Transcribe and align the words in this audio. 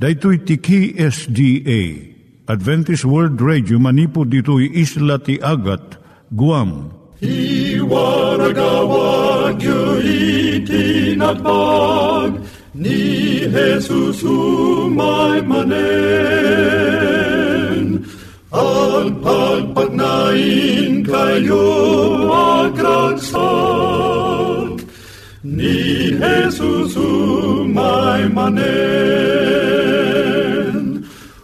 Daitui 0.00 0.38
tiki 0.48 0.96
SDA 0.96 1.80
Adventist 2.48 3.04
World 3.04 3.36
Radio 3.36 3.76
manipud 3.76 4.32
ditui 4.32 4.72
isla 4.72 5.20
ti 5.20 5.36
Agat 5.44 6.00
Guam. 6.32 6.88
I 7.20 7.76
waragawag 7.84 9.60
itinatpag 10.64 12.40
ni 12.72 13.44
Jesus 13.44 14.24
umay 14.24 15.44
manen. 15.44 15.76
Ang 18.56 19.20
pagpagnain 19.20 21.04
kayo 21.04 21.68
agkansak 22.72 23.20
ni 25.44 26.16
Jesus 26.16 26.96
umay 26.96 28.32
manen. 28.32 29.89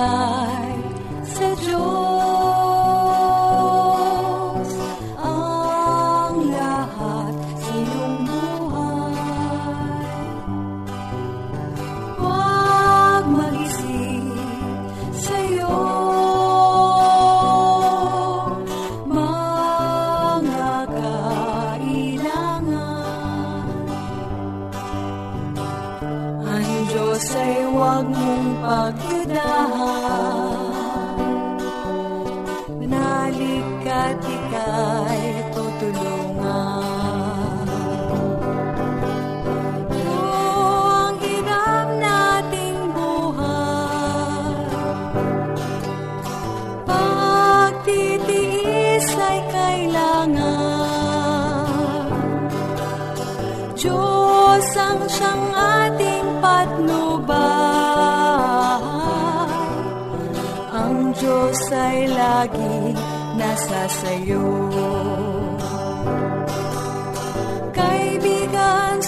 vida. 0.00 0.39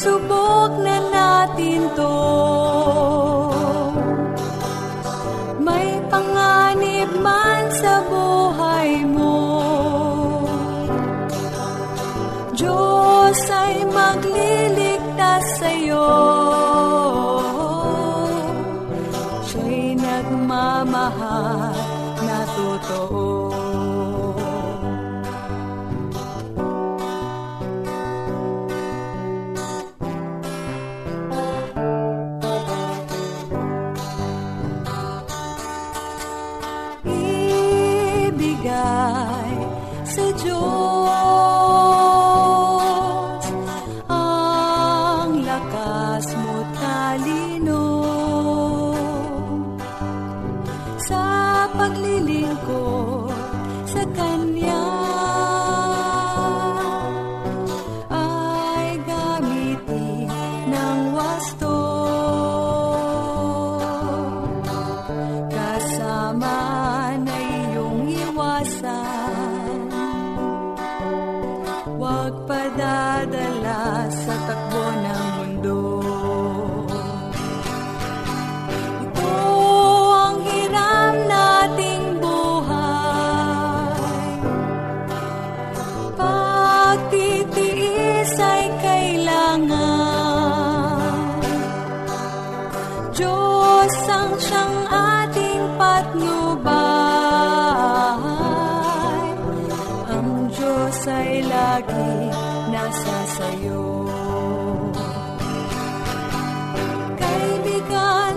Super. 0.02 0.41
Paglilingkod 51.92 53.36
sa 53.84 54.00
Kanya 54.16 54.72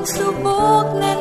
subok 0.05 0.87
na 1.01 1.14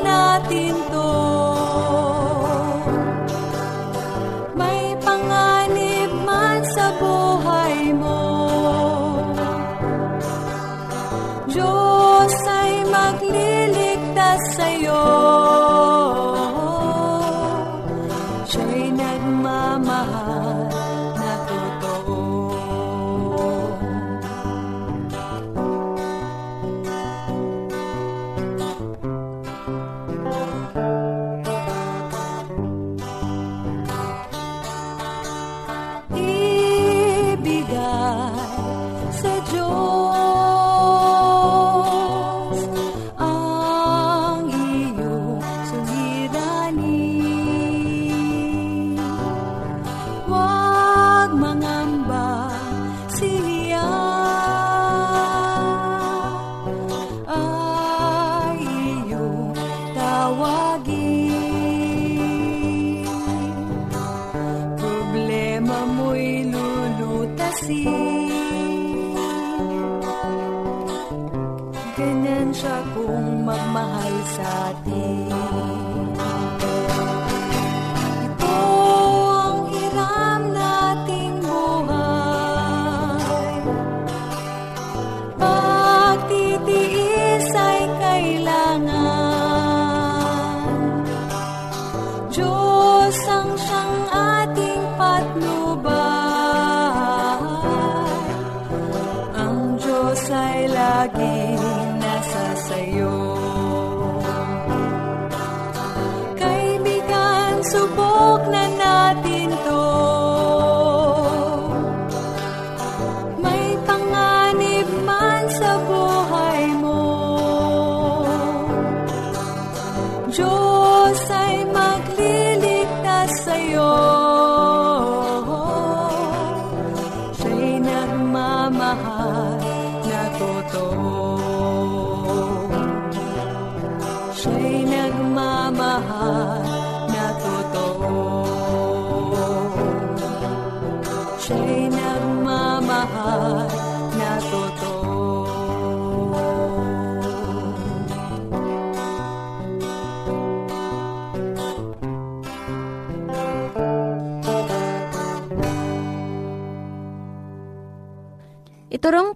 mga 51.34 52.03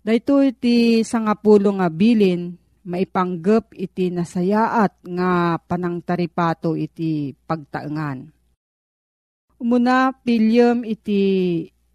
Dayto 0.00 0.40
iti 0.40 1.04
sangapulo 1.04 1.76
nga 1.76 1.92
bilin, 1.92 2.56
maipanggep 2.88 3.76
iti 3.76 4.08
nasayaat 4.08 5.04
nga 5.04 5.60
panangtaripato 5.60 6.72
iti 6.72 7.36
pagtaengan. 7.36 8.32
Umuna 9.60 10.16
pilyem 10.16 10.88
iti 10.88 11.20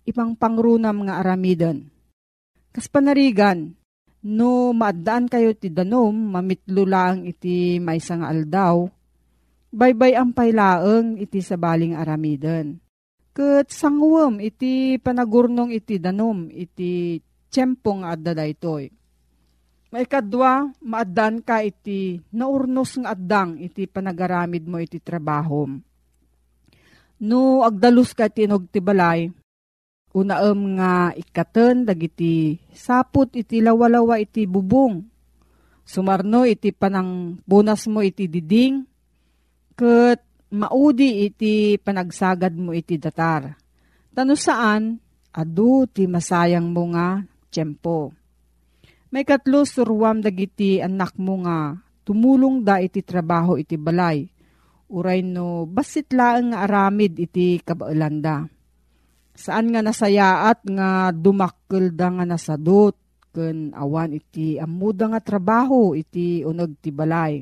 ipang 0.06 0.38
pangrunam 0.38 1.10
nga 1.10 1.18
aramiden. 1.18 1.90
Kas 2.70 2.86
panarigan, 2.86 3.74
no 4.22 4.70
maadaan 4.70 5.26
kayo 5.26 5.58
ti 5.58 5.74
danom, 5.74 6.14
mamitlo 6.14 6.86
lang 6.86 7.26
iti 7.26 7.82
maysa 7.82 8.22
nga 8.22 8.30
aldaw, 8.30 8.86
baybay 9.74 10.14
ang 10.14 10.30
pailaeng 10.30 11.18
iti 11.18 11.42
sabaling 11.42 11.98
aramiden. 11.98 12.78
Kat 13.34 13.74
sangwem 13.74 14.38
iti 14.46 15.02
panagurnong 15.02 15.74
iti 15.74 15.98
danom, 15.98 16.54
iti 16.54 17.18
tiyempo 17.56 17.96
nga 18.04 18.12
adda 18.20 18.36
daytoy. 18.36 18.92
Maikadwa, 19.96 20.76
maadan 20.84 21.40
ka 21.40 21.64
iti 21.64 22.20
naurnos 22.36 23.00
nga 23.00 23.16
addang 23.16 23.56
iti 23.64 23.88
panagaramid 23.88 24.68
mo 24.68 24.76
iti 24.84 25.00
trabaho. 25.00 25.64
No 27.24 27.64
agdalus 27.64 28.12
ka 28.12 28.28
tinog 28.28 28.68
ti 28.68 28.84
balay, 28.84 29.32
unaem 30.12 30.60
nga 30.76 31.16
ikaten 31.16 31.88
dagiti 31.88 32.60
saput 32.76 33.32
iti 33.40 33.64
lawalawa 33.64 34.20
iti 34.20 34.44
bubong. 34.44 35.00
Sumarno 35.88 36.44
iti 36.44 36.76
panang 36.76 37.40
bunas 37.48 37.88
mo 37.88 38.04
iti 38.04 38.28
diding, 38.28 38.84
ket 39.80 40.20
maudi 40.52 41.24
iti 41.24 41.80
panagsagad 41.80 42.52
mo 42.52 42.76
iti 42.76 43.00
datar. 43.00 43.56
Tano 44.12 44.36
saan, 44.36 45.00
adu 45.32 45.88
ti 45.88 46.04
masayang 46.04 46.68
mo 46.68 46.84
nga 46.92 47.24
tiyempo. 47.56 48.12
May 49.16 49.24
katlo 49.24 49.64
surwam 49.64 50.20
dagiti 50.20 50.84
anak 50.84 51.16
mo 51.16 51.40
nga 51.48 51.80
tumulong 52.04 52.68
da 52.68 52.84
iti 52.84 53.00
trabaho 53.00 53.56
iti 53.56 53.80
balay. 53.80 54.28
Uray 54.92 55.24
no 55.24 55.64
basit 55.64 56.12
laeng 56.12 56.52
nga 56.52 56.68
aramid 56.68 57.16
iti 57.16 57.64
kabaelanda. 57.64 58.44
Saan 59.32 59.72
nga 59.72 59.80
nasayaat 59.80 60.68
nga 60.68 61.16
dumakkel 61.16 61.96
da 61.96 62.12
nga 62.12 62.28
nasadot 62.28 63.00
ken 63.32 63.72
awan 63.72 64.16
iti 64.16 64.60
amuda 64.60 65.16
nga 65.16 65.24
trabaho 65.24 65.96
iti 65.96 66.44
uneg 66.44 66.76
ti 66.84 66.92
balay. 66.92 67.40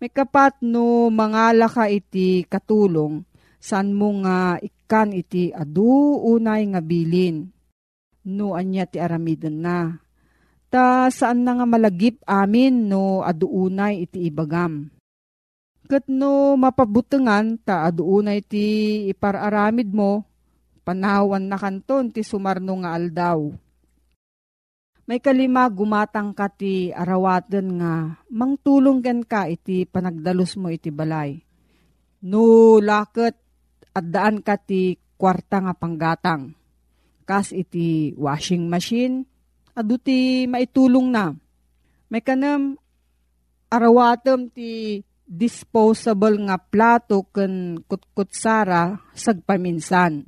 May 0.00 0.10
kapat 0.14 0.64
no 0.64 1.12
mangala 1.12 1.68
ka 1.68 1.92
iti 1.92 2.46
katulong 2.48 3.20
saan 3.58 3.92
mo 3.92 4.14
nga 4.22 4.56
ikan 4.62 5.12
iti 5.12 5.50
adu 5.50 6.22
unay 6.22 6.70
nga 6.72 6.80
bilin 6.80 7.57
no 8.28 8.52
anya 8.52 8.84
ti 8.84 9.00
aramiden 9.00 9.64
na. 9.64 9.96
Ta 10.68 11.08
saan 11.08 11.48
na 11.48 11.56
nga 11.56 11.64
malagip 11.64 12.20
amin 12.28 12.92
no 12.92 13.24
aduunay 13.24 14.04
iti 14.04 14.28
ibagam. 14.28 14.92
Kat 15.88 16.04
no 16.12 16.52
mapabutengan 16.60 17.56
ta 17.64 17.88
aduunay 17.88 18.44
ti 18.44 19.08
ipararamid 19.08 19.88
mo, 19.88 20.28
panawan 20.84 21.48
na 21.48 21.56
kanton 21.56 22.12
ti 22.12 22.20
sumarno 22.20 22.84
nga 22.84 22.92
aldaw. 22.92 23.48
May 25.08 25.24
kalima 25.24 25.64
gumatang 25.72 26.36
ka 26.36 26.52
ti 26.52 26.92
arawaten 26.92 27.80
nga 27.80 28.20
mangtulong 28.28 29.00
ken 29.00 29.24
ka 29.24 29.48
iti 29.48 29.88
panagdalus 29.88 30.60
mo 30.60 30.68
iti 30.68 30.92
balay. 30.92 31.40
No 32.28 32.76
laket 32.76 33.40
addaan 33.96 34.44
ka 34.44 34.60
ti 34.60 35.00
kwarta 35.16 35.64
nga 35.64 35.72
panggatang 35.72 36.57
kas 37.28 37.52
iti 37.52 38.16
washing 38.16 38.64
machine, 38.72 39.28
adu 39.76 40.00
ti 40.00 40.48
maitulong 40.48 41.12
na. 41.12 41.36
May 42.08 42.24
kanam 42.24 42.80
arawatem 43.68 44.48
ti 44.48 45.04
disposable 45.28 46.40
nga 46.48 46.56
plato 46.56 47.28
ken 47.28 47.84
kutkutsara 47.84 48.96
sagpaminsan. 49.12 50.24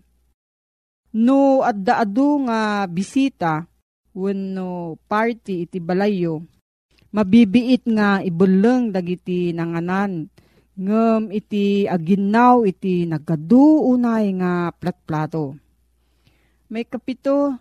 No 1.17 1.65
adda 1.65 2.05
adu 2.05 2.45
nga 2.45 2.85
bisita 2.85 3.65
wenno 4.13 5.01
party 5.09 5.65
iti 5.65 5.81
balayo, 5.81 6.45
mabibiit 7.17 7.89
nga 7.89 8.21
ibuleng 8.21 8.93
dagiti 8.93 9.57
nanganan 9.57 10.29
ngem 10.77 11.33
iti 11.33 11.89
aginaw 11.89 12.63
iti 12.69 13.09
nagadu 13.09 13.89
unay 13.89 14.37
nga 14.37 14.71
plat-plato 14.77 15.57
may 16.71 16.87
kapito, 16.87 17.59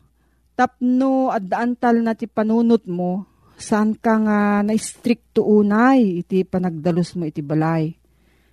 tapno 0.53 1.33
at 1.33 1.49
na 1.49 2.13
ti 2.13 2.29
panunot 2.29 2.85
mo, 2.85 3.25
saan 3.57 3.97
ka 3.97 4.21
nga 4.21 4.61
na-stricto 4.61 5.41
unay 5.43 6.21
iti 6.21 6.45
panagdalos 6.45 7.17
mo 7.17 7.25
iti 7.25 7.41
balay. 7.41 7.97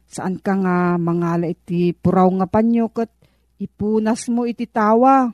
Saan 0.08 0.40
ka 0.40 0.56
nga 0.56 0.96
mangala 0.96 1.46
iti 1.46 1.92
puraw 1.92 2.32
nga 2.40 2.46
panyo 2.48 2.88
kat 2.88 3.12
ipunas 3.60 4.32
mo 4.32 4.48
iti 4.48 4.64
tawa. 4.64 5.28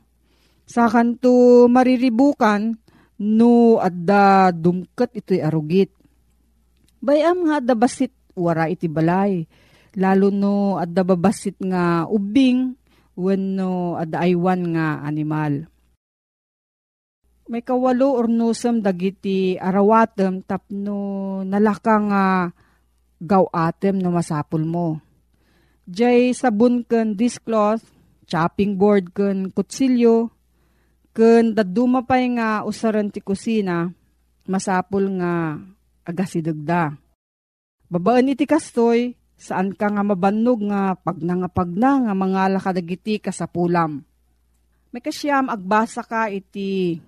Sa 0.66 0.90
kanto 0.90 1.66
mariribukan, 1.70 2.74
no 3.22 3.78
adda 3.78 4.50
dumket 4.50 5.14
iti 5.14 5.38
arugit. 5.38 5.94
Bayam 6.98 7.46
nga 7.46 7.62
da 7.62 7.74
basit 7.78 8.10
wara 8.34 8.66
iti 8.66 8.90
balay. 8.90 9.46
lalo 9.92 10.32
no 10.32 10.80
adda 10.80 11.04
babasit 11.04 11.56
nga 11.60 12.08
ubing 12.08 12.76
wenno 13.16 13.98
adda 14.00 14.24
aywan 14.24 14.76
nga 14.76 15.04
animal. 15.04 15.68
May 17.50 17.60
kawalo 17.60 18.16
or 18.16 18.30
nusam 18.30 18.80
dagiti 18.80 19.58
arawatem 19.58 20.46
tapno 20.46 21.42
nalaka 21.42 21.96
nga 22.08 22.24
gawatem 23.20 23.98
no 23.98 24.14
masapul 24.14 24.64
mo. 24.64 25.02
Jay 25.84 26.30
sabon 26.32 26.86
ken 26.86 27.18
discloth, 27.18 27.82
chopping 28.30 28.78
board 28.78 29.10
ken 29.10 29.50
kutsilyo, 29.50 30.30
ken 31.12 31.52
daduma 31.52 32.06
pay 32.06 32.30
nga 32.38 32.62
usaran 32.62 33.10
ti 33.10 33.18
kusina, 33.20 33.90
masapul 34.46 35.10
nga 35.18 35.58
agasidagda. 36.06 36.94
Babaan 37.92 38.32
iti 38.32 38.48
kastoy, 38.48 39.18
saan 39.42 39.74
ka 39.74 39.90
nga 39.90 40.06
mabannog 40.06 40.62
nga 40.70 40.94
pagnangapagna 40.94 42.06
nga 42.06 42.14
mga 42.14 42.42
lakadagiti 42.54 43.18
kasapulam. 43.18 44.06
May 44.94 45.02
kasyam 45.02 45.50
agbasa 45.50 46.06
ka 46.06 46.30
iti 46.30 47.02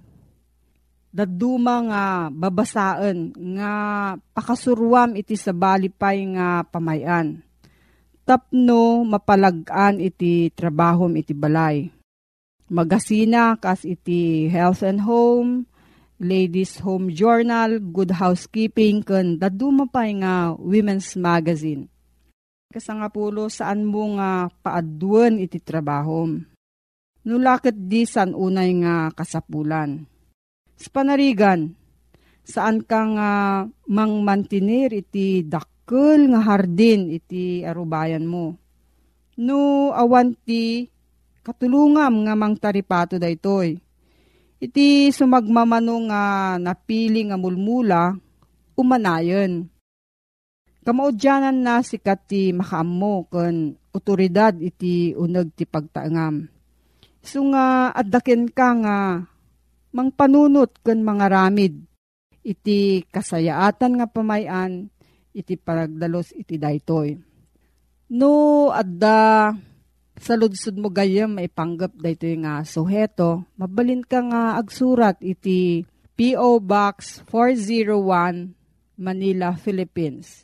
daduma 1.15 1.79
nga 1.87 2.05
babasaan 2.35 3.31
nga 3.55 3.73
pakasuruam 4.35 5.15
iti 5.15 5.39
sa 5.39 5.55
balipay 5.55 6.27
nga 6.35 6.67
pamayan. 6.67 7.39
Tapno 8.27 9.07
mapalagaan 9.07 10.03
iti 10.03 10.51
trabahom 10.51 11.15
iti 11.15 11.31
balay. 11.31 11.87
Magasina 12.67 13.55
kas 13.63 13.87
iti 13.87 14.51
health 14.51 14.83
and 14.83 15.07
home, 15.07 15.71
ladies 16.19 16.83
home 16.83 17.15
journal, 17.15 17.79
good 17.79 18.11
housekeeping, 18.11 19.07
kun 19.07 19.39
daduma 19.39 19.87
pay 19.87 20.19
nga 20.19 20.51
women's 20.59 21.15
magazine. 21.15 21.94
Kasangapulo 22.75 23.47
saan 23.47 23.87
mo 23.87 24.19
nga 24.19 24.51
paaduan 24.51 25.39
iti 25.39 25.63
trabahom. 25.63 26.43
Nulakit 27.23 27.87
di 27.87 28.03
san 28.03 28.35
unay 28.35 28.75
nga 28.83 29.15
kasapulan 29.15 30.03
sa 30.75 30.91
panarigan, 30.91 31.71
saan 32.43 32.83
ka 32.83 33.01
nga 33.15 33.31
mang 33.89 34.15
mantinir 34.27 34.91
iti 34.91 35.47
dakkel 35.47 36.35
nga 36.35 36.41
hardin 36.43 37.15
iti 37.15 37.63
arubayan 37.63 38.27
mo. 38.27 38.59
No 39.39 39.91
awan 39.95 40.35
ti 40.35 40.91
katulungam 41.47 42.27
nga 42.27 42.35
mang 42.35 42.59
taripato 42.59 43.17
daytoy. 43.23 43.79
Iti 44.59 45.13
sumagmamano 45.15 46.09
nga 46.09 46.57
napili 46.57 47.27
nga 47.29 47.37
mulmula, 47.37 48.17
umanayon. 48.79 49.74
Kamaudyanan 50.85 51.65
na 51.65 51.81
sikat 51.81 52.29
ti 52.29 52.53
makaammo 52.53 53.25
ken 53.33 53.73
otoridad 53.97 54.53
iti 54.61 55.17
uneg 55.17 55.57
ti 55.57 55.65
pagtaangam. 55.65 56.45
So 57.25 57.41
nga 57.49 57.89
addaken 57.97 58.53
ka 58.53 58.69
nga 58.85 58.99
mang 59.97 60.11
panunot 60.13 60.85
ken 60.85 61.01
mga 61.01 61.27
ramid. 61.33 61.81
Iti 62.45 63.01
kasayaatan 63.09 63.97
nga 63.97 64.07
pamayan, 64.13 64.93
iti 65.33 65.57
paragdalos 65.57 66.37
iti 66.37 66.61
daytoy. 66.61 67.17
No, 68.13 68.69
adda 68.69 69.57
sa 70.21 70.35
ludsud 70.37 70.77
mo 70.77 70.93
gayam 70.93 71.41
maipanggap 71.41 71.97
daytoy 71.97 72.45
nga 72.45 72.61
suheto, 72.69 73.49
mabalin 73.57 74.05
ka 74.05 74.21
nga 74.21 74.61
agsurat 74.61 75.17
iti 75.25 75.89
P.O. 76.15 76.61
Box 76.61 77.25
401 77.33 78.53
Manila, 79.01 79.57
Philippines. 79.57 80.44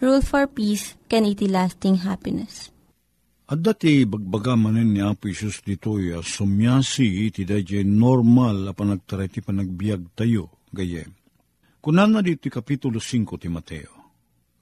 Rule 0.00 0.24
for 0.24 0.48
Peace, 0.48 0.96
can 1.12 1.28
iti 1.28 1.44
lasting 1.44 2.00
happiness. 2.08 2.72
At 3.52 3.60
dati 3.60 4.08
bagbaga 4.08 4.56
manen 4.56 4.96
ni 4.96 5.04
Apo 5.04 5.28
Isus 5.28 5.60
dito 5.60 6.00
ya 6.00 6.24
sumyasi 6.24 7.28
iti 7.28 7.44
dadya 7.44 7.84
normal 7.84 8.64
a 8.64 8.72
panagtaray 8.72 9.28
ti 9.28 9.44
panagbiag 9.44 10.16
tayo 10.16 10.64
gayem. 10.72 11.12
Kunan 11.84 12.16
na 12.16 12.24
dito 12.24 12.48
kapitulo 12.48 12.96
5 12.96 13.36
ti 13.36 13.48
Mateo, 13.52 13.92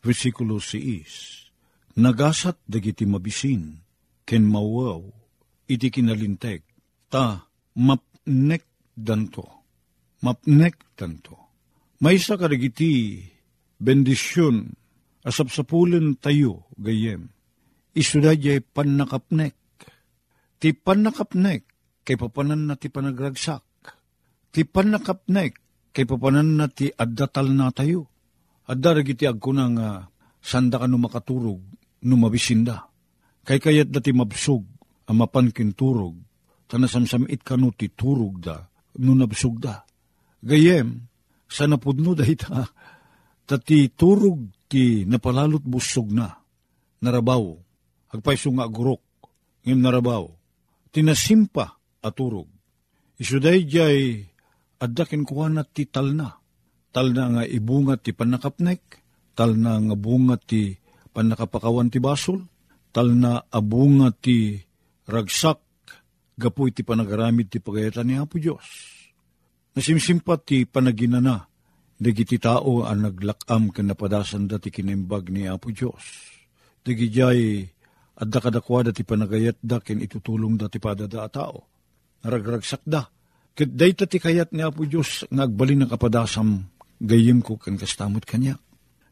versikulo 0.03 0.59
6, 0.59 2.03
Nagasat 2.03 2.59
dagiti 2.67 3.07
mabisin, 3.07 3.79
ken 4.27 4.43
mawaw, 4.43 5.03
iti 5.71 5.87
kinalinteg, 5.91 6.67
ta 7.11 7.47
mapnek 7.79 8.67
danto, 8.95 9.47
mapnek 10.23 10.95
danto. 10.99 11.35
Maysa 12.03 12.39
kadagiti 12.39 13.23
bendisyon 13.79 14.75
asapsapulen 15.29 16.17
tayo 16.17 16.65
gayem 16.81 17.29
isuda 17.99 18.39
jay 18.39 18.63
panakapnek. 18.63 19.59
Ti 20.59 20.75
panakapnek, 20.75 21.63
kay 22.07 22.15
papanan 22.15 22.71
na 22.71 22.75
ti 22.79 22.87
panagragsak. 22.91 23.63
Ti 24.55 24.63
panakapnek, 24.63 25.53
kay 25.91 26.07
papanan 26.07 26.59
na 26.59 26.67
ti 26.71 26.91
addatal 26.95 27.51
na 27.51 27.75
tayo. 27.75 28.07
Adda 28.71 29.01
ragiti 29.01 29.27
agko 29.27 29.51
na 29.51 29.67
nga 29.75 29.89
sanda 30.39 30.79
ka 30.79 30.87
no 30.87 30.99
makaturog, 31.03 31.63
no 32.07 32.15
mabisinda. 32.15 32.87
Kay 33.43 33.59
kayat 33.59 33.89
da 33.89 33.99
ti 33.99 34.13
mabsog, 34.13 34.67
amapan 35.09 35.51
kinturog, 35.51 36.15
tanasamsamit 36.69 37.43
ka 37.43 37.57
no 37.57 37.73
ti 37.73 37.89
turog 37.89 38.45
da, 38.45 38.69
no 39.01 39.13
nabsog 39.17 39.57
da. 39.57 39.89
Gayem, 40.45 41.09
sa 41.49 41.65
napudno 41.65 42.13
da 42.13 42.29
ita, 42.29 42.69
tati 43.49 43.89
turog 43.97 44.58
ti 44.69 45.09
napalalot 45.09 45.65
busog 45.65 46.13
na, 46.13 46.29
narabaw, 47.01 47.57
agpaiso 48.13 48.53
nga 48.53 48.69
agurok, 48.69 49.03
ngim 49.65 49.81
narabaw, 49.81 50.29
tinasimpa 50.93 51.81
aturog. 52.05 52.49
Isuday 53.19 53.67
jay 53.67 54.23
addakin 54.79 55.27
kuha 55.27 55.51
na 55.51 55.67
ti 55.67 55.91
talna. 55.91 56.39
Talna 56.89 57.25
nga 57.29 57.43
ibungat 57.45 58.07
ti 58.07 58.17
panakapnek, 58.17 58.81
talna 59.37 59.77
nga 59.77 59.97
bungat 59.99 60.43
ti 60.49 60.73
panakapakawan 61.13 61.93
ti 61.93 61.99
basol, 62.01 62.47
talna 62.95 63.45
abungat 63.51 64.25
ti 64.25 64.57
ragsak, 65.05 65.61
gapu 66.39 66.71
iti 66.71 66.87
panagaramid 66.87 67.51
ti 67.51 67.59
pagayatan 67.59 68.07
ni 68.07 68.15
Apo 68.17 68.39
Diyos. 68.39 68.65
Nasimsimpat 69.75 70.47
ti 70.47 70.65
panaginana, 70.65 71.48
dagiti 71.99 72.39
tao 72.39 72.87
ang 72.87 73.11
naglakam 73.11 73.75
kanapadasan 73.75 74.47
dati 74.47 74.71
kinimbag 74.71 75.35
ni 75.35 75.51
Apo 75.51 75.75
Diyos. 75.75 76.03
Dagi 76.87 77.11
jay 77.11 77.67
at 78.19 78.31
da 78.31 78.39
kadakwa 78.39 78.87
dati 78.87 79.03
panagayat 79.03 79.59
da 79.59 79.83
ken 79.83 79.99
itutulong 79.99 80.55
dati 80.55 80.79
padada 80.79 81.27
tao. 81.27 81.67
Naragragsak 82.23 82.87
da. 82.87 83.03
Ket 83.59 83.75
day 83.75 83.95
ti 83.99 84.23
kayat 84.23 84.55
ni 84.55 84.63
Apo 84.63 84.87
Diyos 84.87 85.27
ngagbalin 85.29 85.85
ng 85.85 85.91
kapadasam 85.91 86.71
gayim 87.03 87.43
ko 87.43 87.59
ken 87.59 87.75
kastamot 87.75 88.23
kanya. 88.23 88.63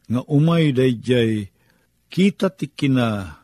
Nga 0.07 0.23
umay 0.31 0.71
day 0.71 0.95
jay 0.95 1.51
kita 2.07 2.55
ti 2.55 2.71
kina 2.71 3.35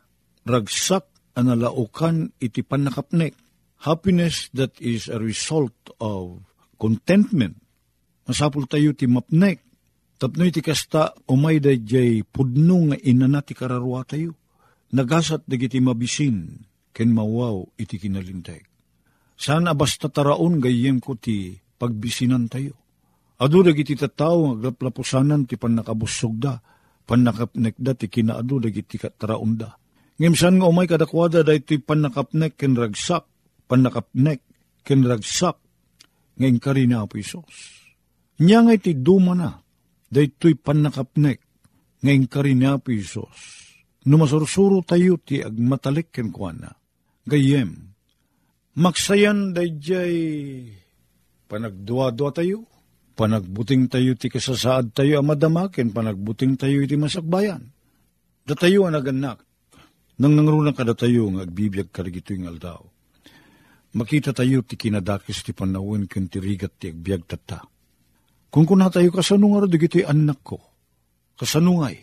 ragsak 0.48 1.04
analaukan 1.36 2.32
iti 2.40 2.64
panakapnek. 2.64 3.36
Happiness 3.84 4.48
that 4.56 4.72
is 4.80 5.12
a 5.12 5.20
result 5.20 5.76
of 6.00 6.40
contentment. 6.80 7.63
Masapul 8.24 8.64
tayo 8.64 8.96
ti 8.96 9.04
mapnek. 9.04 9.60
Tapno 10.16 10.46
iti 10.46 10.62
kasta 10.64 11.12
umay 11.28 11.58
day 11.58 11.82
jay 11.82 12.22
pudno 12.22 12.88
nga 12.88 12.96
inana 13.02 13.42
ti 13.42 13.52
kararwa 13.52 14.06
tayo 14.06 14.38
nagasat 14.94 15.42
dagiti 15.50 15.82
mabisin, 15.82 16.62
ken 16.94 17.10
mawaw 17.10 17.66
iti 17.74 17.98
kinalinteg. 17.98 18.62
Sana 19.34 19.74
basta 19.74 20.06
taraon 20.06 20.62
gayem 20.62 21.02
ko 21.02 21.18
ti 21.18 21.58
pagbisinan 21.58 22.46
tayo. 22.46 22.78
Adu 23.42 23.66
dagiti 23.66 23.98
tataw 23.98 24.54
aglaplapusanan 24.54 25.50
ti 25.50 25.58
panakabusog 25.58 26.38
da, 26.38 26.62
panakapnek 27.02 27.74
da 27.74 27.98
ti 27.98 28.06
kinaadu 28.06 28.62
dagiti 28.62 28.94
kataraon 28.94 29.58
da. 29.58 29.74
Ngimsan 30.22 30.62
nga 30.62 30.70
umay 30.70 30.86
kadakwada 30.86 31.42
da 31.42 31.50
iti 31.50 31.82
panakapnek 31.82 32.54
ken 32.54 32.78
ragsak, 32.78 33.26
panakapnek 33.66 34.38
ken 34.86 35.02
ragsak, 35.02 35.58
ngayon 36.38 36.62
ka 36.62 36.70
rin 36.70 36.94
na 36.94 37.02
po 37.10 37.18
Isos. 37.18 37.83
Nya 38.42 38.66
nga 38.66 38.74
iti 38.74 38.98
duma 38.98 39.36
na, 39.38 39.54
da 40.10 40.18
ito'y 40.18 40.58
panakapnek, 40.58 41.38
ngayon 42.02 42.26
ka 42.26 42.42
rin 42.42 42.66
na 42.66 42.80
po 42.82 42.90
Isos. 42.90 43.62
Numasursuro 44.04 44.82
tayo 44.82 45.16
ti 45.22 45.40
agmatalik 45.40 46.10
ken 46.10 46.34
kuana. 46.34 46.74
Gayem, 47.24 47.94
Maksayan 48.74 49.54
dayjay 49.54 50.18
panagduwa-duwa 51.46 52.34
tayo, 52.34 52.66
panagbuting 53.14 53.86
tayo 53.86 54.18
ti 54.18 54.26
kasasaad 54.26 54.90
tayo 54.90 55.22
amadamakin, 55.22 55.94
panagbuting 55.94 56.58
tayo 56.58 56.82
iti 56.82 56.98
masakbayan. 56.98 57.70
Datayo 58.42 58.90
ang 58.90 58.98
naganak, 58.98 59.46
nang 60.18 60.34
nangrunang 60.34 60.74
kada 60.74 60.98
tayo 60.98 61.30
ng 61.30 61.38
agbibiyag 61.38 61.94
karigito 61.94 62.34
yung 62.34 62.50
aldaw. 62.50 62.82
Makita 63.94 64.34
tayo 64.34 64.66
ti 64.66 64.74
kinadakis 64.74 65.46
ti 65.46 65.54
panawin 65.54 66.10
kung 66.10 66.26
ti 66.26 66.42
rigat 66.42 66.74
ti 66.74 66.90
agbiyag 66.90 67.30
tata. 67.30 67.62
Kung 68.54 68.70
kuna 68.70 68.86
tayo 68.86 69.10
kasanungar 69.10 69.66
digiti 69.66 70.06
anak 70.06 70.38
ko, 70.46 70.62
kasanungay, 71.34 71.98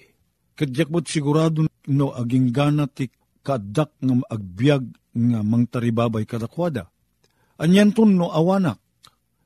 kadyak 0.51 0.91
mo't 0.91 1.07
sigurado 1.07 1.63
no 1.87 2.11
aging 2.11 2.51
gana 2.51 2.91
ti 2.91 3.07
kadak 3.39 3.95
ng 4.03 4.27
agbyag 4.27 4.83
nga 5.15 5.39
mangtaribabay 5.47 6.27
kadakwada. 6.27 6.91
Anyan 7.55 7.95
tun 7.95 8.19
no 8.19 8.35
awanak, 8.35 8.83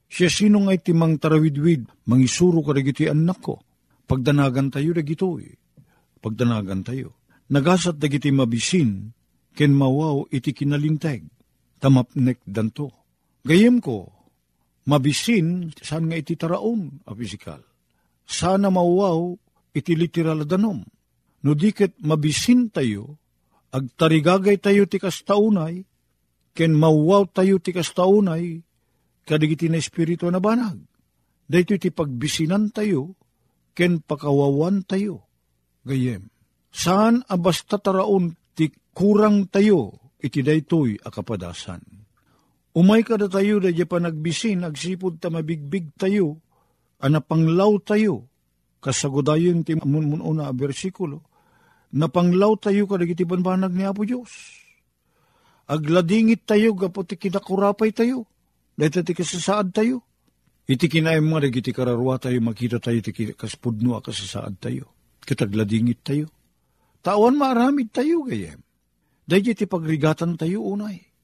siya 0.09 0.33
sino 0.33 0.65
nga 0.65 0.73
iti 0.73 0.97
mang 0.97 1.21
tarawidwid, 1.21 2.09
mangisuro 2.09 2.65
ka 2.65 2.73
dagiti 2.73 3.05
anak 3.05 3.37
ko. 3.37 3.61
Pagdanagan 4.09 4.73
tayo 4.73 4.97
dagito 4.97 5.37
eh. 5.37 5.53
Pagdanagan 6.25 6.81
tayo. 6.81 7.21
Nagasat 7.53 8.01
dagiti 8.01 8.33
mabisin, 8.33 9.13
ken 9.53 9.77
mawaw 9.77 10.25
iti 10.33 10.57
kinalinteg. 10.57 11.21
Tamapnek 11.77 12.41
danto. 12.49 12.89
Gayem 13.45 13.77
ko, 13.77 14.09
mabisin, 14.85 15.73
saan 15.81 16.09
nga 16.09 16.17
iti 16.17 16.37
taraon, 16.37 17.01
a 17.09 17.11
pisikal. 17.17 17.61
Sana 18.25 18.69
mawaw 18.69 19.33
iti 19.73 19.93
literal 19.97 20.45
danom. 20.45 20.81
No 21.45 21.53
diket 21.53 21.97
mabisin 22.01 22.73
tayo, 22.73 23.21
agtarigagay 23.69 24.57
tayo 24.57 24.89
ti 24.89 24.97
kastaunay, 24.97 25.85
ken 26.55 26.71
mauwaw 26.73 27.29
tayo 27.29 27.61
ti 27.61 27.75
kastaunay, 27.75 28.63
kadigiti 29.27 29.69
na 29.69 29.77
espiritu 29.77 30.25
na 30.31 30.41
banag. 30.41 30.79
Dahito 31.45 31.77
ti 31.77 31.93
pagbisinan 31.93 32.73
tayo, 32.73 33.13
ken 33.77 34.01
pakawawan 34.01 34.81
tayo. 34.87 35.27
Gayem, 35.85 36.33
saan 36.73 37.21
abasta 37.29 37.77
taraon 37.77 38.33
ti 38.57 38.73
kurang 38.95 39.45
tayo, 39.53 39.93
iti 40.17 40.41
daytoy 40.41 40.97
akapadasan. 40.97 42.04
Umay 42.75 43.07
kada 43.07 43.31
tayo 43.31 43.63
da 43.63 43.71
pa 43.87 44.03
nagbisin, 44.03 44.67
agsipod 44.67 45.15
ta 45.23 45.31
mabigbig 45.31 45.95
tayo, 45.95 46.43
anapanglaw 46.99 47.79
tayo, 47.79 48.27
kasagodayon 48.83 49.63
ti 49.63 49.79
mununa 49.79 50.51
a 50.51 50.53
versikulo, 50.53 51.23
napanglaw 51.95 52.59
tayo 52.59 52.83
kadagiti 52.83 53.23
banbanag 53.23 53.71
ni 53.71 53.87
Apo 53.87 54.03
Diyos. 54.03 54.59
Agladingit 55.71 56.43
tayo, 56.43 56.75
gapo 56.75 57.07
ti 57.07 57.15
kinakurapay 57.15 57.95
tayo. 57.95 58.27
Dahil 58.75 59.01
ti 59.01 59.15
kasasaad 59.15 59.71
tayo. 59.71 60.03
Iti 60.67 60.91
kinaim 60.91 61.25
mga 61.25 61.47
dagiti 61.47 61.71
kararwa 61.71 62.19
tayo, 62.19 62.37
makita 62.43 62.77
tayo, 62.83 62.99
ti 62.99 63.15
kaspudno 63.33 63.95
a 63.95 64.03
kasasaad 64.03 64.59
tayo. 64.59 64.91
Kitagladingit 65.23 66.03
tayo. 66.03 66.27
Tawan 67.01 67.39
maaramid 67.39 67.89
tayo, 67.89 68.27
gayem. 68.27 68.59
Dahil 69.25 69.57
ti 69.57 69.65
pagrigatan 69.65 70.37
tayo 70.37 70.61
unay. 70.61 71.14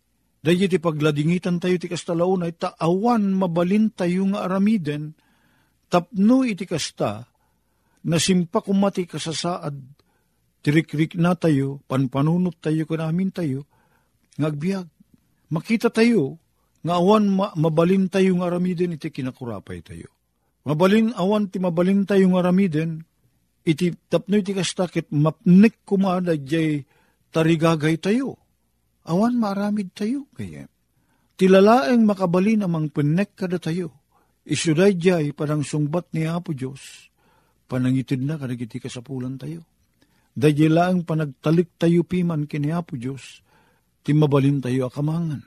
Dahil 0.41 0.65
ti 0.65 0.81
pagladingitan 0.81 1.61
tayo 1.61 1.77
ti 1.77 1.85
kastalaunay, 1.85 2.57
taawan 2.57 3.37
mabalin 3.37 3.93
tayo 3.93 4.25
nga 4.33 4.49
aramiden, 4.49 5.13
tapno 5.85 6.41
iti 6.41 6.65
kasta, 6.65 7.29
na 8.01 8.17
simpa 8.17 8.65
kumati 8.65 9.05
kasasaad, 9.05 9.77
tirikrik 10.65 11.13
na 11.13 11.37
tayo, 11.37 11.85
panpanunot 11.85 12.57
tayo 12.57 12.89
kanamin 12.89 13.29
tayo, 13.29 13.69
ngagbiag. 14.41 14.89
Makita 15.53 15.93
tayo, 15.93 16.41
nga 16.81 16.97
awan 16.97 17.29
ma- 17.29 17.53
mabalin 17.53 18.09
tayo 18.09 18.41
nga 18.41 18.49
aramiden, 18.49 18.97
iti 18.97 19.13
kinakurapay 19.13 19.85
tayo. 19.85 20.09
Mabalin 20.65 21.13
awan 21.13 21.53
ti 21.53 21.61
mabalin 21.61 22.09
tayo 22.09 22.33
nga 22.33 22.41
aramiden, 22.41 23.05
iti 23.61 23.93
tapno 24.09 24.41
iti 24.41 24.57
kastakit, 24.57 25.13
mapnik 25.13 25.85
kumada 25.85 26.33
jay 26.33 26.81
tarigagay 27.29 28.01
tayo. 28.01 28.41
Awan 29.07 29.37
maramid 29.37 29.93
tayo, 29.97 30.29
kaya. 30.37 30.69
Tilalaeng 31.39 32.05
makabalin 32.05 32.65
amang 32.65 32.93
pinek 32.93 33.33
kada 33.33 33.57
tayo. 33.57 33.89
Isuday 34.45 34.97
jay 34.97 35.33
parang 35.33 35.65
sungbat 35.65 36.13
ni 36.13 36.25
Apo 36.25 36.53
Diyos, 36.53 37.09
panangitid 37.69 38.21
na 38.25 38.41
kadagiti 38.41 38.81
kasapulan 38.81 39.37
tayo 39.37 39.61
Dahil 40.31 40.71
lang 40.71 41.03
panagtalik 41.03 41.75
tayo 41.75 42.07
piman 42.07 42.47
kini 42.47 42.71
Apo 42.71 42.95
Diyos, 42.95 43.43
ti 43.99 44.15
mabalin 44.15 44.63
tayo 44.63 44.87
akamangan. 44.87 45.43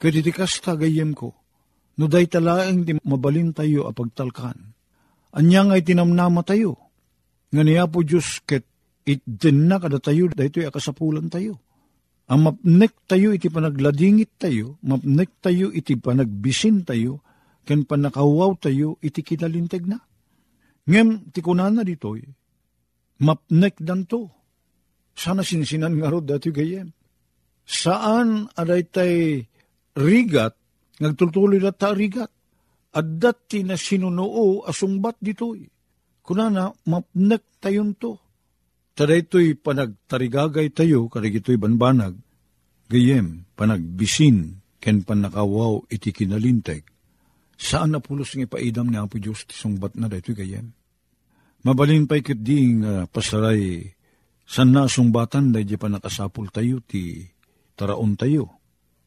Kaditikas 0.00 0.64
tagayem 0.64 1.12
ko, 1.12 1.36
no 2.00 2.08
day 2.08 2.24
talaeng 2.24 2.88
ti 2.88 2.96
mabalin 3.04 3.52
tayo 3.52 3.86
apagtalkan. 3.92 4.72
Anyang 5.36 5.76
ay 5.76 5.84
tinamnama 5.84 6.40
tayo, 6.40 6.80
nga 7.52 7.62
ni 7.62 7.76
Apo 7.76 8.00
Diyos 8.00 8.40
ket 8.48 8.64
itin 9.04 9.68
na 9.68 9.76
kada 9.76 10.00
tayo, 10.00 10.32
dahito 10.32 10.64
ay 10.64 10.72
akasapulan 10.72 11.28
tayo. 11.28 11.60
Ang 12.32 12.48
mapnek 12.48 13.04
tayo 13.04 13.36
iti 13.36 13.52
panagladingit 13.52 14.40
tayo, 14.40 14.80
mapnek 14.80 15.44
tayo 15.44 15.68
iti 15.68 16.00
panagbisin 16.00 16.80
tayo, 16.80 17.20
ken 17.68 17.84
panakawaw 17.84 18.56
tayo 18.56 18.96
iti 19.04 19.20
kinalinteg 19.20 19.84
na. 19.84 20.00
Ngem, 20.88 21.28
ti 21.28 21.44
kunana 21.44 21.84
ditoy, 21.84 22.24
mapnek 23.20 23.76
danto. 23.84 24.32
Sana 25.12 25.44
sinsinan 25.44 26.00
nga 26.00 26.08
rod 26.08 26.24
dati 26.24 26.48
gayem. 26.48 26.88
Saan 27.68 28.48
aday 28.56 28.82
tay 28.88 29.14
rigat, 29.92 30.56
nagtultuloy 31.04 31.60
na 31.60 31.76
ta 31.76 31.92
rigat. 31.92 32.32
At 32.96 33.20
dati 33.20 33.60
na 33.60 33.76
sinunoo 33.76 34.64
asungbat 34.64 35.20
ditoy. 35.20 35.68
Kunana, 36.24 36.72
mapnek 36.88 37.60
tayon 37.60 37.92
to. 38.00 38.16
Taday 38.92 39.24
panagtarigagay 39.56 40.68
tayo, 40.76 41.08
karigito'y 41.08 41.56
banbanag, 41.56 42.12
gayem, 42.92 43.48
panagbisin, 43.56 44.60
ken 44.82 45.06
panakawaw 45.06 45.86
iti 45.88 46.10
kinalinteg. 46.10 46.82
Saan 47.54 47.94
na 47.94 48.02
pulos 48.02 48.34
ng 48.34 48.50
ipaidam 48.50 48.90
ni 48.90 48.98
Apo 48.98 49.22
Diyos 49.22 49.46
ti 49.46 49.54
sungbat 49.54 49.94
na 49.94 50.10
daytoy 50.10 50.34
gayem? 50.34 50.74
Mabalin 51.62 52.10
pa'y 52.10 52.26
kitding 52.26 52.82
uh, 52.82 53.06
pasaray 53.06 53.86
san 54.42 54.74
nasumbatan 54.74 55.54
da 55.54 55.62
di 55.62 55.78
pa 55.78 55.86
nakasapul 55.86 56.50
tayo 56.50 56.82
ti 56.82 57.22
taraon 57.78 58.18
tayo. 58.18 58.58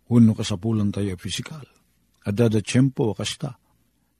Huno 0.07 0.31
kasapulan 0.31 0.95
tayo 0.95 1.19
fisikal. 1.19 1.67
Adada 2.23 2.63
tiyempo 2.63 3.11
kasta. 3.11 3.59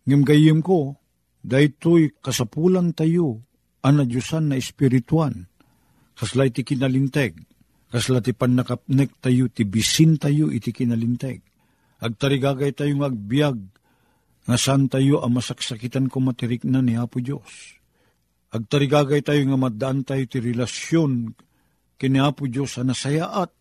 Ngem 0.03 0.27
gayim 0.27 0.59
ko, 0.59 0.99
daytoy 1.39 2.11
kasapulan 2.19 2.91
tayo 2.91 3.39
ana 3.79 4.03
Diyosan 4.03 4.51
na 4.51 4.59
espirituan. 4.59 5.47
Kaslay 6.15 6.49
ti 6.51 6.63
kinalinteg. 6.63 7.35
Kasla 7.91 8.19
ti 8.19 8.31
panakapnek 8.35 9.21
tayo, 9.21 9.47
ti 9.51 9.63
bisin 9.63 10.17
tayo 10.19 10.51
iti 10.51 10.71
kinalinteg. 10.71 11.39
Agtarigagay 12.01 12.75
tayo 12.75 12.91
agbiag, 13.03 13.57
nga 14.45 14.57
saan 14.59 14.91
tayo 14.91 15.23
ang 15.25 15.37
masaksakitan 15.37 16.11
ko 16.11 16.21
matirik 16.21 16.67
na 16.67 16.77
ni 16.77 16.93
Apo 16.93 17.17
Diyos 17.17 17.75
Agtarigagay 18.55 19.19
tayo 19.19 19.43
nga 19.51 19.59
maddaan 19.59 20.07
tayo 20.07 20.23
ti 20.31 20.39
relasyon 20.39 21.35
kini 21.99 22.23
Apo 22.23 22.47
Diyos 22.47 22.79
sa 22.79 22.87
nasayaat. 22.87 23.51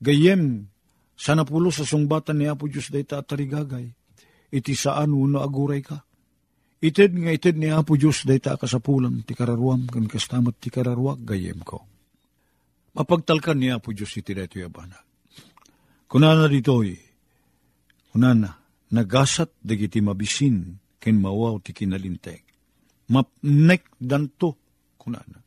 Gayem, 0.00 0.72
sa 1.12 1.36
napulo 1.36 1.68
sa 1.68 1.84
sungbatan 1.84 2.40
ni 2.40 2.48
Apo 2.48 2.64
Diyos 2.64 2.88
day 2.88 3.04
tarigagay. 3.04 3.92
Iti 4.48 4.72
saan 4.72 5.12
uno 5.12 5.44
aguray 5.44 5.84
ka. 5.84 6.00
Ited 6.82 7.14
nga 7.14 7.30
ited 7.30 7.56
ni 7.62 7.70
Apo 7.70 7.94
Diyos 7.94 8.26
day 8.26 8.42
ta 8.42 8.58
kasapulan 8.58 9.22
ti 9.22 9.38
kararuam 9.38 9.86
kan 9.86 10.10
kastamat 10.10 10.58
ti 10.58 10.66
kararwag 10.66 11.22
gayem 11.22 11.62
ko. 11.62 11.86
Mapagtalkan 12.98 13.62
ni 13.62 13.70
Apo 13.70 13.94
Diyos 13.94 14.10
iti 14.18 14.34
dito 14.34 14.58
yabana. 14.58 14.98
Kunana 16.10 16.50
ditoy, 16.50 16.92
kunana, 18.10 18.58
nagasat 18.90 19.54
dagiti 19.62 20.02
mabisin 20.02 20.76
ken 20.98 21.22
mawaw 21.22 21.62
ti 21.62 21.70
kinalinteg 21.70 22.52
mapnek 23.12 23.92
danto 24.00 24.56
kunana. 24.96 25.44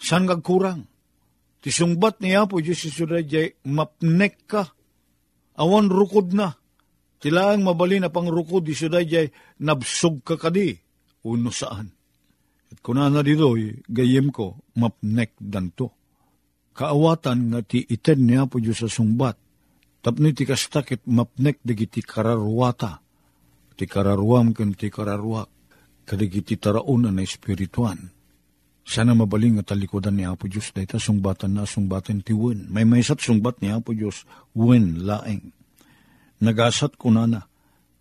San 0.00 0.26
kurang? 0.42 0.88
Ti 1.62 1.70
sungbat 1.70 2.18
ni 2.24 2.34
Apo 2.34 2.58
Diyos 2.58 2.82
jay 3.28 3.54
mapnek 3.68 4.34
ka. 4.48 4.62
Awan 5.60 5.92
rukod 5.92 6.32
na. 6.34 6.56
Tilaang 7.22 7.62
mabali 7.62 8.02
na 8.02 8.10
pang 8.10 8.26
rukod 8.26 8.66
iso 8.66 8.90
jay 8.90 9.30
nabsog 9.62 10.26
ka 10.26 10.34
kadi. 10.34 10.74
Uno 11.22 11.54
saan. 11.54 11.86
At 12.74 12.82
kuna 12.82 13.06
na 13.06 13.22
dito, 13.22 13.54
gayem 13.86 14.34
ko, 14.34 14.58
mapnek 14.74 15.38
danto. 15.38 15.94
Kaawatan 16.74 17.54
nga 17.54 17.60
ti 17.62 17.86
iten 17.86 18.26
ni 18.26 18.34
Apo 18.34 18.58
Diyos 18.58 18.82
sa 18.82 18.90
sungbat. 18.90 19.38
Tapno 20.02 20.26
ti 20.34 20.42
kastakit 20.42 21.06
mapnek 21.06 21.62
dagiti 21.62 22.02
kararwata. 22.02 22.98
Ti 23.78 23.84
kararwam 23.86 24.50
kan 24.50 24.74
ti 24.74 24.90
kararwak. 24.90 25.46
Kadagiti 26.02 26.58
taraon 26.58 27.06
na 27.06 27.22
espirituan 27.22 28.10
sana 28.82 29.14
mabaling 29.14 29.62
at 29.62 29.70
talikodan 29.70 30.18
ni 30.18 30.26
Apo 30.26 30.50
Diyos 30.50 30.74
dahita 30.74 30.98
sungbatan 30.98 31.54
na 31.54 31.64
sungbatan 31.64 32.22
ti 32.26 32.34
wen. 32.34 32.66
May 32.68 32.82
maysat 32.82 33.22
sungbat 33.22 33.62
ni 33.62 33.70
Apo 33.70 33.94
Diyos 33.94 34.26
wen 34.58 35.06
laeng. 35.06 35.54
Nagasat 36.42 36.98
ko 36.98 37.14
na 37.14 37.24
na, 37.30 37.40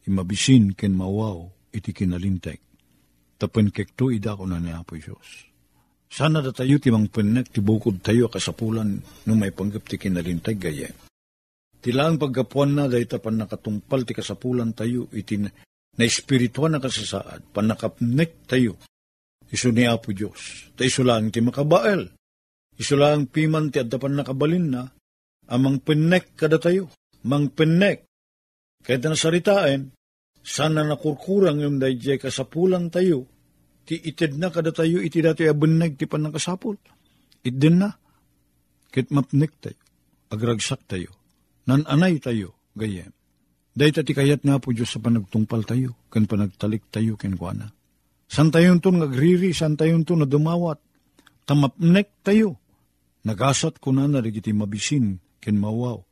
imabisin 0.09 0.73
ken 0.73 0.97
mawaw 0.97 1.45
iti 1.69 1.93
kinalinteg. 1.93 2.57
Tapen 3.37 3.69
kekto 3.69 4.09
ida 4.09 4.33
ko 4.33 4.49
na 4.49 4.57
ni 4.57 4.73
Apo 4.73 4.97
Diyos. 4.97 5.49
Sana 6.11 6.43
da 6.43 6.51
tayo 6.51 6.75
timang 6.81 7.07
penek 7.07 7.53
ti 7.53 7.63
bukod 7.63 8.03
tayo 8.03 8.27
kasapulan 8.27 8.99
no 8.99 9.31
may 9.37 9.53
panggap 9.53 9.87
ti 9.87 9.95
kinalinteg 9.95 10.57
gaya. 10.57 10.89
Tilang 11.81 12.19
paggapuan 12.19 12.77
na 12.77 12.85
dahita 12.91 13.17
pan 13.17 13.39
nakatumpal 13.39 14.03
ti 14.05 14.13
kasapulan 14.13 14.75
tayo 14.75 15.09
iti 15.15 15.39
na, 15.39 15.49
espirituan 15.97 16.77
na 16.77 16.83
kasasaad, 16.83 17.53
panakapnek 17.53 18.45
tayo 18.45 18.77
Isu 19.51 19.75
ni 19.75 19.83
Apo 19.83 20.15
Diyos. 20.15 20.71
Ta 20.79 20.87
iso 20.87 21.03
lang 21.03 21.27
ti 21.27 21.43
makabael. 21.43 22.07
Iso 22.79 22.95
lang 22.95 23.27
piman 23.27 23.67
ti 23.67 23.83
adapan 23.83 24.23
nakabalin 24.23 24.65
na, 24.71 24.87
amang 25.51 25.83
pinnek 25.83 26.39
kada 26.39 26.55
tayo. 26.55 26.87
Mang 27.27 27.51
pinnek. 27.51 28.07
Kahit 28.81 29.05
na 29.05 29.17
saritain, 29.17 29.93
sana 30.41 30.81
nakurkurang 30.81 31.61
yung 31.61 31.77
dayjay 31.77 32.17
kasapulan 32.17 32.89
tayo, 32.89 33.29
ti 33.85 33.97
itid 33.97 34.37
na 34.41 34.49
kada 34.49 34.73
tayo, 34.73 35.01
iti 35.01 35.21
dati 35.21 35.45
abuneg 35.45 35.97
ti 35.97 36.09
pan 36.09 36.25
nakasapul. 36.25 36.77
Itdin 37.41 37.81
na. 37.81 37.89
Kit 38.91 39.09
mapnik 39.09 39.57
tayo. 39.61 39.79
Agragsak 40.29 40.85
tayo. 40.85 41.09
Nananay 41.65 42.21
tayo. 42.21 42.57
Gayem. 42.77 43.13
Dahil 43.71 43.93
ti 43.95 44.11
kayat 44.11 44.43
nga 44.43 44.59
po 44.59 44.75
Diyos 44.75 44.91
sa 44.91 44.99
panagtungpal 44.99 45.63
tayo, 45.63 45.95
kan 46.11 46.27
panagtalik 46.27 46.91
tayo, 46.91 47.15
kenkwana. 47.15 47.71
San 48.27 48.51
tayon 48.51 48.83
to 48.83 48.91
nagriri, 48.91 49.55
san 49.55 49.79
tayon 49.79 50.03
to 50.03 50.15
na 50.19 50.27
dumawat. 50.27 50.79
Tamapnek 51.47 52.23
tayo. 52.23 52.59
Nagasat 53.23 53.79
ko 53.79 53.95
na 53.95 54.07
narigiti 54.07 54.51
mabisin, 54.51 55.19
ken 55.39 55.55
mawaw. 55.55 56.03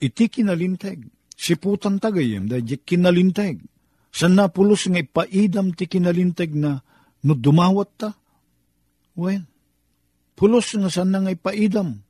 Iti 0.00 0.28
kinalinteg. 0.28 1.04
Siputan 1.36 2.00
tagayem, 2.00 2.48
dahil 2.48 2.80
kinalinteg. 2.80 3.60
San 4.08 4.32
napulos 4.32 4.88
nga 4.88 4.96
ipaidam 4.96 5.76
ti 5.76 5.84
kinalinteg 5.84 6.56
na 6.56 6.80
no 7.20 7.32
dumawat 7.36 7.90
ta? 8.00 8.10
Well, 9.12 9.44
pulos 10.32 10.72
nga 10.72 10.88
san 10.88 11.12
nga 11.12 11.28
ipaidam. 11.28 12.00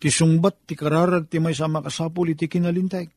Ti 0.00 0.08
sungbat 0.08 0.64
ti 0.64 0.72
kararag 0.72 1.28
ti 1.28 1.38
may 1.38 1.52
sama 1.52 1.84
kasapul 1.84 2.32
iti 2.32 2.48
kinalinteg. 2.48 3.12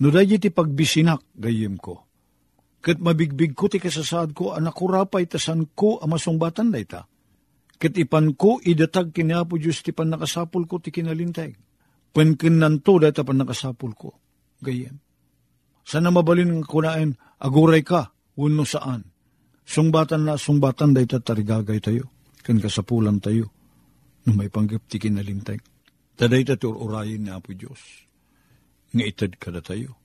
No 0.00 0.12
dahil 0.12 0.36
ti 0.36 0.52
pagbisinak, 0.52 1.24
gayem 1.36 1.80
ko 1.80 2.10
Kat 2.80 2.96
mabigbig 2.96 3.52
ko 3.52 3.68
ti 3.68 3.76
kasasaad 3.76 4.32
ko, 4.32 4.56
anak 4.56 4.72
ko 4.72 4.88
rapay 4.88 5.28
tasan 5.28 5.68
ko 5.76 6.00
amasungbatan 6.00 6.72
da 6.72 6.80
ita. 6.80 7.02
Kat 7.76 7.92
ipan 7.96 8.32
ko 8.32 8.56
idatag 8.64 9.12
kinapo 9.12 9.60
Diyos 9.60 9.84
ti 9.84 9.92
pan 9.92 10.08
nakasapul 10.08 10.64
ko 10.64 10.80
ti 10.80 10.88
kinalintay. 10.88 11.52
Pankin 12.10 12.58
nanto 12.58 12.98
data 12.98 13.22
pan 13.22 13.42
nakasapul 13.42 13.92
ko. 13.94 14.10
Gayem. 14.62 14.98
Sana 15.86 16.12
mabalin 16.14 16.62
ng 16.62 16.66
kunain, 16.66 17.16
aguray 17.42 17.82
ka, 17.82 18.12
uno 18.38 18.62
saan. 18.62 19.06
Sungbatan 19.66 20.26
na, 20.26 20.34
sungbatan 20.34 20.94
da 20.94 21.00
ita 21.02 21.22
tarigagay 21.22 21.78
tayo. 21.82 22.10
Kan 22.42 22.58
kasapulan 22.58 23.18
tayo. 23.22 23.50
No 24.26 24.36
may 24.36 24.52
panggap 24.52 24.86
ti 24.86 24.98
kinalintay. 25.02 25.58
Taday 26.14 26.44
ta 26.44 26.54
urayin 26.68 27.24
ni 27.24 27.30
Apo 27.32 27.56
Diyos. 27.56 27.80
Nga 28.92 29.04
itad 29.06 29.32
kada 29.40 29.64
tayo 29.64 30.00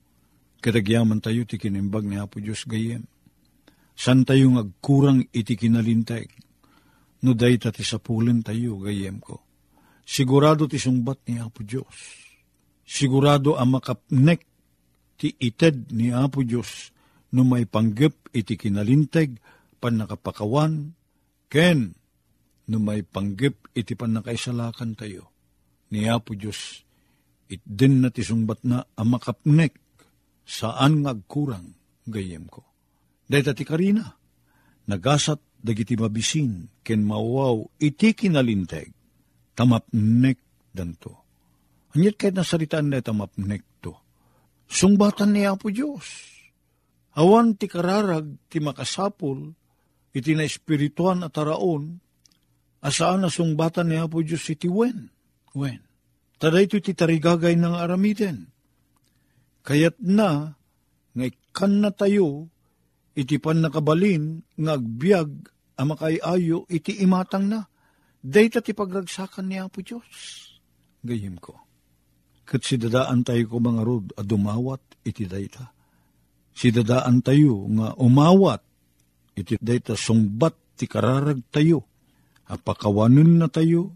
Kadagyaman 0.66 1.22
tayo 1.22 1.46
ti 1.46 1.62
kinimbag 1.62 2.10
ni 2.10 2.18
Apo 2.18 2.42
Diyos 2.42 2.66
gayem. 2.66 3.06
San 3.94 4.26
tayo 4.26 4.50
ngagkurang 4.50 5.30
iti 5.30 5.54
kinalinteg. 5.54 6.26
No 7.22 7.38
day 7.38 7.54
ti 7.54 7.86
sapulin 7.86 8.42
tayo 8.42 8.82
gayem 8.82 9.22
ko. 9.22 9.45
Sigurado 10.06 10.70
ti 10.70 10.78
sungbat 10.78 11.26
ni 11.26 11.42
Apo 11.42 11.66
Diyos. 11.66 12.22
Sigurado 12.86 13.58
ang 13.58 13.74
makapnek 13.74 14.46
ti 15.18 15.34
ited 15.34 15.90
ni 15.90 16.14
Apo 16.14 16.46
Diyos 16.46 16.94
no 17.34 17.42
may 17.42 17.66
panggap 17.66 18.30
iti 18.30 18.54
kinalinteg 18.54 19.42
pan 19.82 19.98
nakapakawan 19.98 20.94
ken 21.50 21.90
no 22.70 22.76
may 22.78 23.02
panggap 23.02 23.58
iti 23.74 23.98
pan 23.98 24.14
nakaisalakan 24.14 24.94
tayo 24.94 25.34
ni 25.90 26.06
Apo 26.06 26.38
Diyos 26.38 26.86
it 27.50 27.66
din 27.66 27.98
na 27.98 28.14
ti 28.14 28.22
sungbat 28.22 28.62
na 28.62 28.86
ang 28.94 29.10
makapnek 29.10 29.74
saan 30.46 31.02
ngagkurang 31.02 31.74
gayem 32.06 32.46
ko. 32.46 32.62
Dahil 33.26 33.50
ti 33.58 33.66
karina, 33.66 34.06
nagasat 34.86 35.42
dagiti 35.58 35.98
mabisin, 35.98 36.70
ken 36.86 37.02
mawaw 37.02 37.66
iti 37.82 38.14
kinalinteg, 38.14 38.94
tamapnek 39.56 40.38
danto. 40.70 41.24
Anyat 41.96 42.20
kahit 42.20 42.36
nasaritaan 42.36 42.92
na 42.92 43.00
tamapnek 43.00 43.64
to. 43.80 43.96
Sungbatan 44.68 45.32
niya 45.32 45.56
po 45.56 45.72
Diyos. 45.72 46.36
Awan 47.16 47.56
ti 47.56 47.64
kararag 47.64 48.36
ti 48.52 48.60
makasapol, 48.60 49.56
iti 50.12 50.36
na 50.36 50.44
espirituan 50.44 51.24
at 51.24 51.32
araon, 51.40 51.96
asaan 52.84 53.24
na 53.24 53.32
sungbatan 53.32 53.88
niya 53.88 54.04
po 54.04 54.20
Diyos 54.20 54.44
iti 54.52 54.68
wen. 54.68 55.08
Wen. 55.56 55.80
Tada 56.36 56.60
ito 56.60 56.76
ti 56.76 56.92
tarigagay 56.92 57.56
ng 57.56 57.72
aramiden 57.72 58.52
Kayat 59.66 59.98
na, 59.98 60.54
nga 61.10 61.24
ikan 61.26 61.82
na 61.82 61.90
tayo, 61.90 62.46
iti 63.18 63.42
pan 63.42 63.58
nakabalin, 63.58 64.46
nga 64.54 64.78
agbyag, 64.78 65.50
amakay 65.74 66.22
ayo, 66.22 66.70
iti 66.70 67.02
imatang 67.02 67.50
na. 67.50 67.66
Dayta 68.26 68.58
ti 68.58 68.74
pagragsakan 68.74 69.46
niya 69.46 69.70
po 69.70 69.86
Diyos. 69.86 70.10
Gayim 71.06 71.38
ko. 71.38 71.54
Kat 72.42 72.58
si 72.66 72.74
dadaan 72.74 73.22
tayo 73.22 73.46
ko 73.46 73.62
mga 73.62 73.82
rod, 73.86 74.06
a 74.18 74.26
dumawat, 74.26 74.82
iti 75.06 75.30
dayta. 75.30 75.70
Si 76.50 76.74
dadaan 76.74 77.22
tayo, 77.22 77.70
nga 77.70 77.94
umawat, 77.94 78.66
iti 79.38 79.54
dayta 79.62 79.94
sungbat, 79.94 80.58
ti 80.74 80.90
kararag 80.90 81.38
tayo. 81.54 81.86
Apakawanin 82.50 83.38
na 83.38 83.46
tayo, 83.46 83.94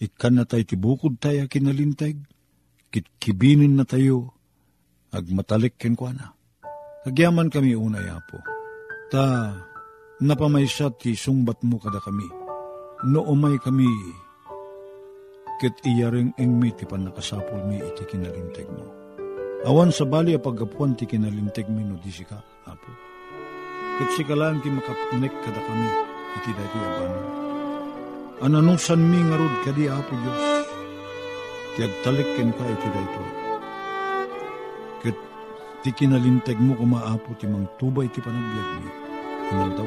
ikan 0.00 0.40
na 0.40 0.48
tayo 0.48 0.64
tibukod 0.64 1.20
tayo 1.20 1.44
kinalintag, 1.44 2.16
kitkibinin 2.88 3.76
na 3.76 3.84
tayo, 3.84 4.32
agmatalik 5.12 5.76
ken 5.76 5.92
kwa 5.92 6.16
na. 6.16 6.32
Agyaman 7.04 7.52
kami 7.52 7.76
unay 7.76 8.08
apo. 8.08 8.40
Ta, 9.12 9.52
napamaysa 10.24 10.96
ti 10.96 11.12
sungbat 11.12 11.60
mo 11.60 11.76
kada 11.76 12.00
kami. 12.00 12.45
No 13.04 13.20
umay 13.28 13.60
kami, 13.60 13.84
ket 15.60 15.76
iyaring 15.84 16.32
engmi 16.40 16.72
ti 16.72 16.88
panakasapol 16.88 17.60
mi 17.68 17.76
iti 17.76 18.08
kinalinteg 18.08 18.64
mo. 18.72 18.88
Awan 19.68 19.92
sa 19.92 20.08
bali 20.08 20.32
a 20.32 20.40
paggapuan 20.40 20.96
ti 20.96 21.04
kinalinteg 21.04 21.68
mi 21.68 21.84
no 21.84 22.00
di 22.00 22.08
sika, 22.08 22.40
apo. 22.64 22.90
Ket 24.00 24.10
sikalaan 24.16 24.64
ti 24.64 24.72
makapnek 24.72 25.34
kada 25.44 25.60
kami, 25.60 25.88
iti 26.40 26.50
dati 26.56 26.78
abanan. 26.80 27.26
Ananusan 28.40 29.00
mi 29.04 29.20
nga 29.20 29.36
rod 29.36 29.54
kadi 29.64 29.84
apo 29.92 30.12
Diyos. 30.16 30.44
Ti 31.76 31.80
agtalik 31.84 32.28
ken 32.36 32.50
ka 32.56 32.64
iti 32.64 32.88
daytoy 32.88 33.46
Ti 35.86 35.94
kinalinteg 35.94 36.58
mo 36.58 36.74
kumaapo 36.74 37.38
ti 37.38 37.46
mang 37.46 37.62
tubay 37.78 38.10
ti 38.10 38.18
panagbiag 38.18 38.68
mi. 38.82 38.90
Inaldaw 39.54 39.86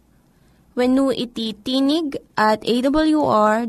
When 0.71 0.95
iti 0.95 1.51
tinig 1.51 2.15
at 2.39 2.63
awr.org. 2.63 3.67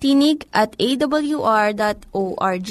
tinig 0.00 0.38
at 0.52 0.70
awr.org. 0.80 2.70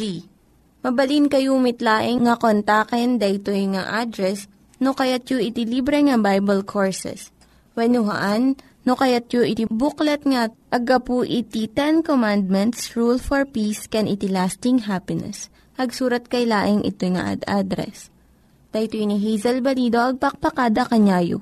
Mabalin 0.80 1.26
kayo 1.28 1.60
mitlaeng 1.60 2.24
nga 2.24 2.40
kontaken 2.40 3.20
daytoy 3.20 3.76
nga 3.76 3.84
address 4.00 4.48
no 4.80 4.96
kayat 4.96 5.28
yu 5.28 5.38
iti 5.44 5.68
libre 5.68 6.00
nga 6.08 6.16
Bible 6.16 6.64
Courses. 6.64 7.34
When 7.76 7.94
no 7.98 8.94
kayat 8.96 9.28
yu 9.34 9.44
iti 9.44 9.68
booklet 9.68 10.24
nga 10.24 10.50
agapu 10.72 11.28
iti 11.28 11.68
Ten 11.68 12.00
Commandments, 12.02 12.96
Rule 12.96 13.20
for 13.20 13.44
Peace, 13.44 13.86
can 13.92 14.08
iti 14.08 14.32
lasting 14.32 14.88
happiness. 14.88 15.52
Hagsurat 15.76 16.32
kay 16.32 16.48
laing 16.48 16.88
ito 16.88 17.06
nga 17.12 17.36
ad 17.36 17.42
address. 17.44 18.08
Dahito 18.70 19.02
ni 19.02 19.18
Hazel 19.18 19.66
Balido, 19.66 19.98
agpakpakada 19.98 20.86
kanyayo. 20.86 21.42